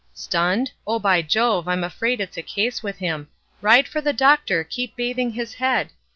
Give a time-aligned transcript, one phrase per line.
[0.15, 0.71] 'Stunned?
[0.87, 3.27] Oh, by Jove, I'm afraid it's a case with him;
[3.61, 4.63] Ride for the doctor!
[4.63, 5.91] keep bathing his head!